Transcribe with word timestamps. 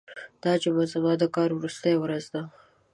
دا 0.43 0.53
جمعه 0.61 0.85
زما 0.93 1.11
د 1.19 1.23
کار 1.35 1.49
وروستۍ 1.53 1.95
ورځ 1.99 2.25
ده. 2.33 2.41